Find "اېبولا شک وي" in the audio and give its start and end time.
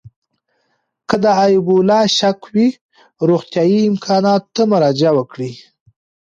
1.43-2.67